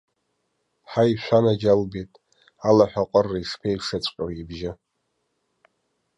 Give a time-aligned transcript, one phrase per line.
[0.91, 2.11] Ҳаи, шәанаџьалбеит,
[2.67, 4.71] алаҳәа аҟырра ишԥеиԥшҵәҟьоу ибжьы!